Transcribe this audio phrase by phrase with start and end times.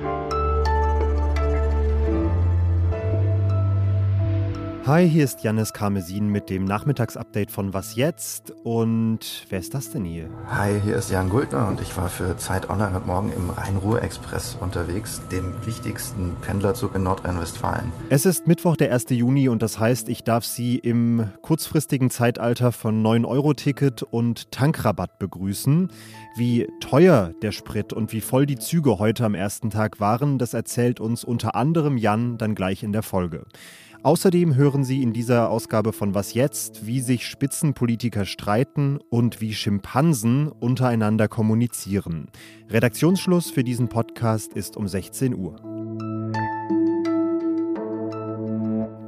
[0.00, 0.31] you
[4.84, 8.52] Hi, hier ist Janis Karmesin mit dem Nachmittagsupdate von Was jetzt?
[8.64, 10.28] Und wer ist das denn hier?
[10.48, 14.56] Hi, hier ist Jan Guldner und ich war für Zeit Online heute Morgen im Rhein-Ruhr-Express
[14.60, 17.92] unterwegs, dem wichtigsten Pendlerzug in Nordrhein-Westfalen.
[18.08, 19.10] Es ist Mittwoch, der 1.
[19.10, 25.92] Juni und das heißt, ich darf Sie im kurzfristigen Zeitalter von 9-Euro-Ticket und Tankrabatt begrüßen.
[26.34, 30.54] Wie teuer der Sprit und wie voll die Züge heute am ersten Tag waren, das
[30.54, 33.44] erzählt uns unter anderem Jan dann gleich in der Folge.
[34.04, 39.54] Außerdem hören Sie in dieser Ausgabe von Was jetzt, wie sich Spitzenpolitiker streiten und wie
[39.54, 42.26] Schimpansen untereinander kommunizieren.
[42.68, 45.54] Redaktionsschluss für diesen Podcast ist um 16 Uhr.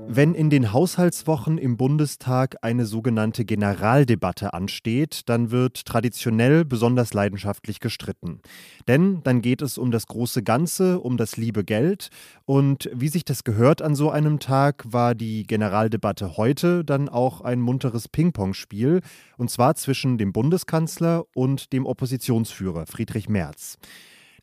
[0.07, 7.81] Wenn in den Haushaltswochen im Bundestag eine sogenannte Generaldebatte ansteht, dann wird traditionell besonders leidenschaftlich
[7.81, 8.41] gestritten.
[8.87, 12.11] Denn dann geht es um das große Ganze, um das liebe Geld.
[12.45, 17.41] Und wie sich das gehört an so einem Tag, war die Generaldebatte heute dann auch
[17.41, 19.01] ein munteres Ping-Pong-Spiel.
[19.37, 23.79] Und zwar zwischen dem Bundeskanzler und dem Oppositionsführer Friedrich Merz.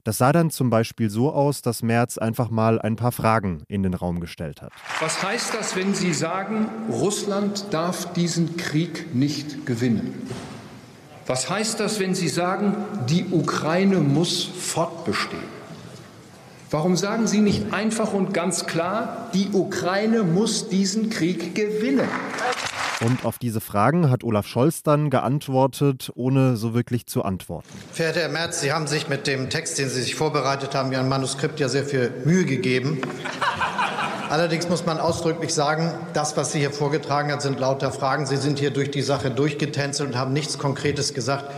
[0.04, 3.84] Das sah dann zum Beispiel so aus, dass Merz einfach mal ein paar Fragen in
[3.84, 4.72] den Raum gestellt hat.
[5.00, 10.28] Was heißt das, wenn Sie sagen, Russland darf diesen Krieg nicht gewinnen?
[11.28, 12.76] Was heißt das, wenn Sie sagen,
[13.08, 15.62] die Ukraine muss fortbestehen?
[16.72, 22.08] Warum sagen Sie nicht einfach und ganz klar, die Ukraine muss diesen Krieg gewinnen?
[23.02, 27.68] Und auf diese Fragen hat Olaf Scholz dann geantwortet, ohne so wirklich zu antworten.
[27.92, 31.10] Verehrter Herr Merz, Sie haben sich mit dem Text, den Sie sich vorbereitet haben, Ihrem
[31.10, 33.02] Manuskript ja sehr viel Mühe gegeben.
[34.30, 38.26] Allerdings muss man ausdrücklich sagen, das, was Sie hier vorgetragen haben, sind lauter Fragen.
[38.28, 41.52] Sie sind hier durch die Sache durchgetänzelt und haben nichts Konkretes gesagt.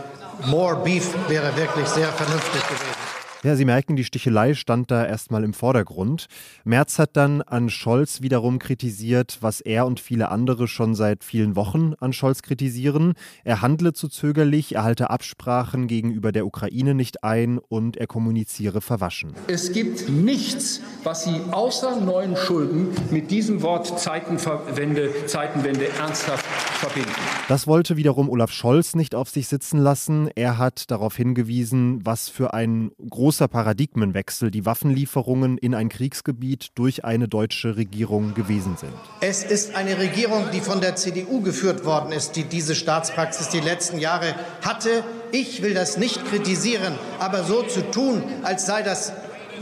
[0.46, 3.13] More Beef wäre wirklich sehr vernünftig gewesen.
[3.44, 6.28] Ja, Sie merken, die Stichelei stand da erstmal im Vordergrund.
[6.64, 11.54] Merz hat dann an Scholz wiederum kritisiert, was er und viele andere schon seit vielen
[11.54, 13.12] Wochen an Scholz kritisieren.
[13.44, 18.80] Er handle zu zögerlich, er halte Absprachen gegenüber der Ukraine nicht ein und er kommuniziere
[18.80, 19.34] verwaschen.
[19.46, 27.12] Es gibt nichts, was Sie außer neuen Schulden mit diesem Wort Zeitenwende, Zeitenwende ernsthaft verbinden.
[27.48, 30.30] Das wollte wiederum Olaf Scholz nicht auf sich sitzen lassen.
[30.34, 36.68] Er hat darauf hingewiesen, was für ein großes großer Paradigmenwechsel die Waffenlieferungen in ein Kriegsgebiet
[36.76, 38.92] durch eine deutsche Regierung gewesen sind.
[39.22, 43.58] Es ist eine Regierung, die von der CDU geführt worden ist, die diese Staatspraxis die
[43.58, 45.02] letzten Jahre hatte.
[45.32, 49.12] Ich will das nicht kritisieren, aber so zu tun, als sei das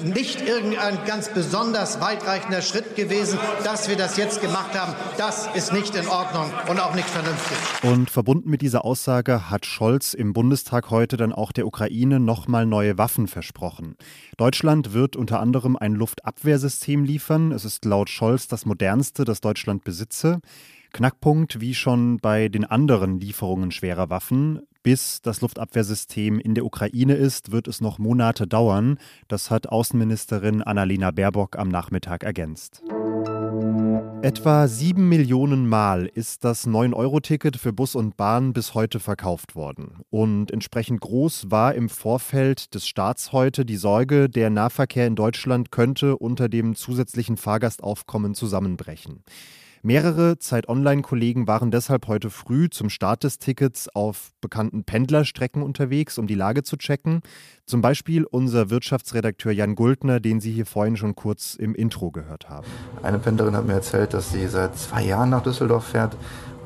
[0.05, 4.95] nicht irgendein ganz besonders weitreichender Schritt gewesen, dass wir das jetzt gemacht haben.
[5.19, 7.57] Das ist nicht in Ordnung und auch nicht vernünftig.
[7.83, 12.67] Und verbunden mit dieser Aussage hat Scholz im Bundestag heute dann auch der Ukraine nochmal
[12.67, 13.97] neue Waffen versprochen.
[14.37, 17.53] Deutschland wird unter anderem ein Luftabwehrsystem liefern.
[17.53, 20.41] Es ist laut Scholz das modernste, das Deutschland besitze.
[20.93, 27.15] Knackpunkt, wie schon bei den anderen Lieferungen schwerer Waffen, bis das Luftabwehrsystem in der Ukraine
[27.15, 28.98] ist, wird es noch Monate dauern.
[29.28, 32.82] Das hat Außenministerin Annalena Baerbock am Nachmittag ergänzt.
[34.22, 40.04] Etwa sieben Millionen Mal ist das 9-Euro-Ticket für Bus und Bahn bis heute verkauft worden.
[40.10, 45.72] Und entsprechend groß war im Vorfeld des Staats heute die Sorge, der Nahverkehr in Deutschland
[45.72, 49.25] könnte unter dem zusätzlichen Fahrgastaufkommen zusammenbrechen.
[49.84, 56.28] Mehrere Zeit-Online-Kollegen waren deshalb heute früh zum Start des Tickets auf bekannten Pendlerstrecken unterwegs, um
[56.28, 57.20] die Lage zu checken.
[57.66, 62.48] Zum Beispiel unser Wirtschaftsredakteur Jan Guldner, den Sie hier vorhin schon kurz im Intro gehört
[62.48, 62.65] haben.
[63.03, 66.16] Eine Pendlerin hat mir erzählt, dass sie seit zwei Jahren nach Düsseldorf fährt.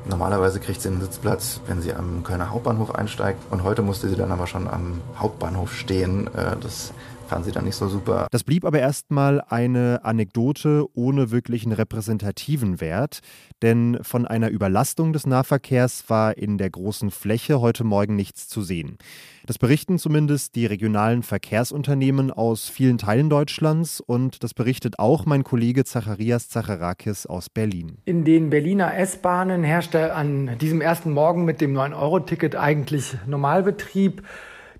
[0.07, 3.39] Normalerweise kriegt sie einen Sitzplatz, wenn sie am Kölner Hauptbahnhof einsteigt.
[3.49, 6.27] Und heute musste sie dann aber schon am Hauptbahnhof stehen.
[6.35, 6.93] Äh, das
[7.27, 8.27] fand sie dann nicht so super.
[8.31, 13.19] Das blieb aber erstmal eine Anekdote ohne wirklichen repräsentativen Wert,
[13.61, 18.61] denn von einer Überlastung des Nahverkehrs war in der großen Fläche heute Morgen nichts zu
[18.61, 18.97] sehen.
[19.45, 25.45] Das berichten zumindest die regionalen Verkehrsunternehmen aus vielen Teilen Deutschlands und das berichtet auch mein
[25.45, 27.99] Kollege Zacharias Zacharakis aus Berlin.
[28.03, 34.23] In den Berliner S-Bahnen herrschte an diesem ersten Morgen mit dem 9-Euro-Ticket eigentlich Normalbetrieb.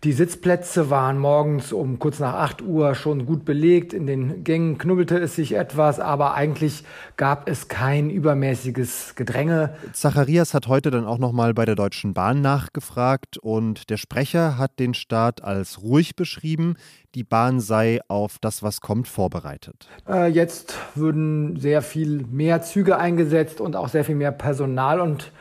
[0.03, 3.93] Die Sitzplätze waren morgens um kurz nach 8 Uhr schon gut belegt.
[3.93, 6.83] In den Gängen knubbelte es sich etwas, aber eigentlich
[7.15, 9.75] gab es kein übermäßiges Gedränge.
[9.93, 14.77] Zacharias hat heute dann auch nochmal bei der Deutschen Bahn nachgefragt und der Sprecher hat
[14.77, 16.75] den Start als ruhig beschrieben.
[17.15, 19.89] Die Bahn sei auf das, was kommt, vorbereitet.
[20.07, 25.31] Äh, jetzt würden sehr viel mehr Züge eingesetzt und auch sehr viel mehr Personal und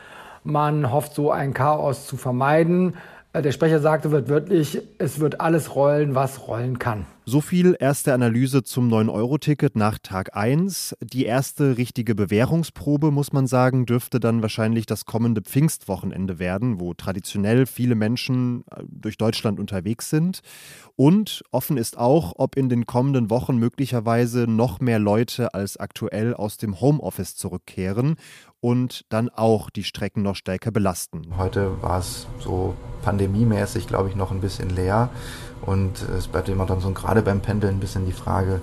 [0.43, 2.95] man hofft so ein Chaos zu vermeiden.
[3.33, 7.05] Äh, der Sprecher sagte wird wörtlich, es wird alles rollen, was rollen kann.
[7.25, 10.95] So viel erste Analyse zum 9-Euro-Ticket nach Tag 1.
[11.01, 16.93] Die erste richtige Bewährungsprobe, muss man sagen, dürfte dann wahrscheinlich das kommende Pfingstwochenende werden, wo
[16.93, 20.39] traditionell viele Menschen äh, durch Deutschland unterwegs sind.
[20.95, 26.33] Und offen ist auch, ob in den kommenden Wochen möglicherweise noch mehr Leute als aktuell
[26.33, 28.15] aus dem Homeoffice zurückkehren
[28.61, 31.37] und dann auch die Strecken noch stärker belasten.
[31.37, 35.09] Heute war es so pandemiemäßig, glaube ich, noch ein bisschen leer.
[35.61, 38.61] Und es bleibt immer dann so gerade beim Pendeln ein bisschen die Frage,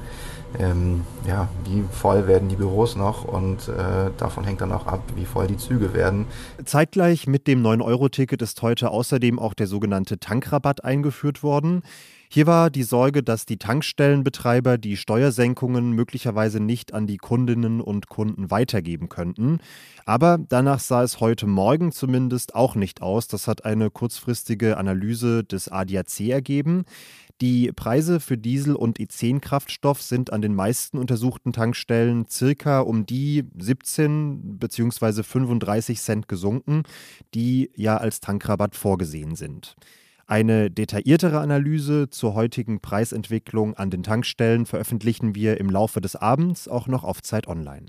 [0.58, 5.02] ähm, ja, wie voll werden die Büros noch und äh, davon hängt dann auch ab,
[5.16, 6.26] wie voll die Züge werden.
[6.64, 11.82] Zeitgleich mit dem 9-Euro-Ticket ist heute außerdem auch der sogenannte Tankrabatt eingeführt worden.
[12.34, 18.08] Hier war die Sorge, dass die Tankstellenbetreiber die Steuersenkungen möglicherweise nicht an die Kundinnen und
[18.08, 19.60] Kunden weitergeben könnten.
[20.04, 23.28] Aber danach sah es heute Morgen zumindest auch nicht aus.
[23.28, 26.86] Das hat eine kurzfristige Analyse des ADAC ergeben.
[27.40, 33.44] Die Preise für Diesel- und E10-Kraftstoff sind an den meisten untersuchten Tankstellen circa um die
[33.56, 35.22] 17 bzw.
[35.22, 36.82] 35 Cent gesunken,
[37.32, 39.76] die ja als Tankrabatt vorgesehen sind.
[40.26, 46.66] Eine detailliertere Analyse zur heutigen Preisentwicklung an den Tankstellen veröffentlichen wir im Laufe des Abends
[46.66, 47.86] auch noch auf Zeit Online.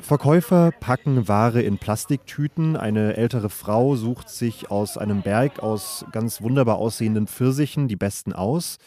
[0.00, 2.76] Verkäufer packen Ware in Plastiktüten.
[2.76, 8.32] Eine ältere Frau sucht sich aus einem Berg aus ganz wunderbar aussehenden Pfirsichen die besten
[8.32, 8.78] aus.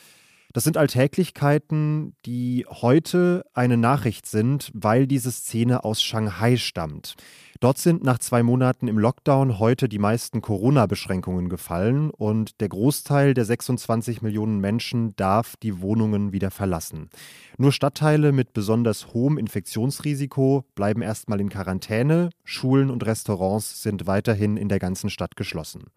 [0.55, 7.15] Das sind Alltäglichkeiten, die heute eine Nachricht sind, weil diese Szene aus Shanghai stammt.
[7.59, 13.33] Dort sind nach zwei Monaten im Lockdown heute die meisten Corona-Beschränkungen gefallen und der Großteil
[13.33, 17.09] der 26 Millionen Menschen darf die Wohnungen wieder verlassen.
[17.57, 24.55] Nur Stadtteile mit besonders hohem Infektionsrisiko bleiben erstmal in Quarantäne, Schulen und Restaurants sind weiterhin
[24.55, 25.87] in der ganzen Stadt geschlossen.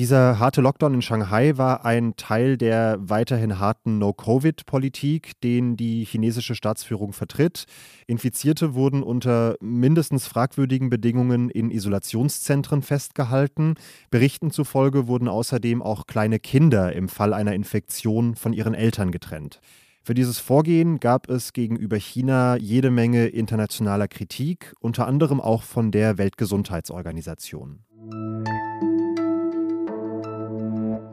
[0.00, 6.54] Dieser harte Lockdown in Shanghai war ein Teil der weiterhin harten No-Covid-Politik, den die chinesische
[6.54, 7.66] Staatsführung vertritt.
[8.06, 13.74] Infizierte wurden unter mindestens fragwürdigen Bedingungen in Isolationszentren festgehalten.
[14.10, 19.60] Berichten zufolge wurden außerdem auch kleine Kinder im Fall einer Infektion von ihren Eltern getrennt.
[20.02, 25.90] Für dieses Vorgehen gab es gegenüber China jede Menge internationaler Kritik, unter anderem auch von
[25.90, 27.80] der Weltgesundheitsorganisation.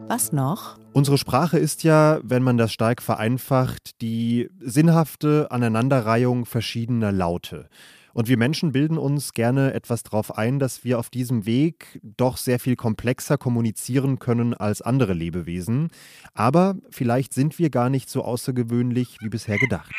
[0.10, 0.78] Was noch?
[0.94, 7.68] Unsere Sprache ist ja, wenn man das stark vereinfacht, die sinnhafte Aneinanderreihung verschiedener Laute.
[8.14, 12.38] Und wir Menschen bilden uns gerne etwas darauf ein, dass wir auf diesem Weg doch
[12.38, 15.90] sehr viel komplexer kommunizieren können als andere Lebewesen.
[16.34, 19.92] Aber vielleicht sind wir gar nicht so außergewöhnlich wie bisher gedacht.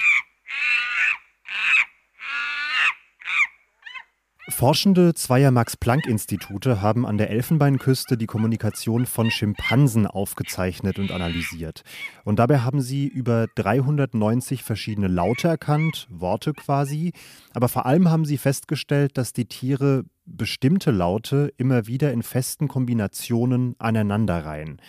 [4.50, 11.82] Forschende zweier Max-Planck-Institute haben an der Elfenbeinküste die Kommunikation von Schimpansen aufgezeichnet und analysiert.
[12.24, 17.12] Und dabei haben sie über 390 verschiedene Laute erkannt, Worte quasi.
[17.52, 22.68] Aber vor allem haben sie festgestellt, dass die Tiere bestimmte Laute immer wieder in festen
[22.68, 24.80] Kombinationen aneinanderreihen.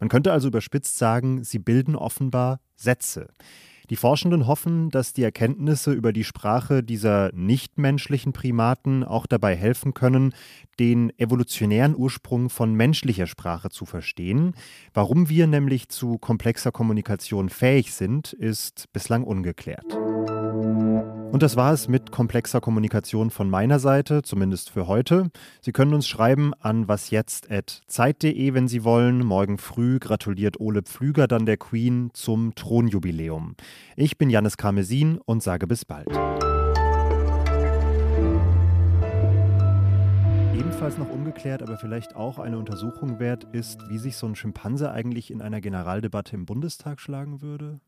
[0.00, 3.28] Man könnte also überspitzt sagen, sie bilden offenbar Sätze.
[3.90, 9.94] Die Forschenden hoffen, dass die Erkenntnisse über die Sprache dieser nichtmenschlichen Primaten auch dabei helfen
[9.94, 10.34] können,
[10.78, 14.54] den evolutionären Ursprung von menschlicher Sprache zu verstehen.
[14.92, 19.96] Warum wir nämlich zu komplexer Kommunikation fähig sind, ist bislang ungeklärt.
[21.30, 25.30] Und das war es mit komplexer Kommunikation von meiner Seite, zumindest für heute.
[25.60, 29.18] Sie können uns schreiben an wasjetzt.zeit.de, wenn Sie wollen.
[29.24, 33.56] Morgen früh gratuliert Ole Pflüger dann der Queen zum Thronjubiläum.
[33.94, 36.08] Ich bin Janis Karmesin und sage bis bald.
[40.54, 44.90] Ebenfalls noch ungeklärt, aber vielleicht auch eine Untersuchung wert ist, wie sich so ein Schimpanse
[44.92, 47.80] eigentlich in einer Generaldebatte im Bundestag schlagen würde.